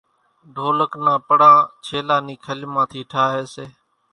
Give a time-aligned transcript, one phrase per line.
[0.55, 3.65] ڍولڪ نان پڙان ڇيلا نِي کلِ مان ٿِي ٺۿائيَ سي۔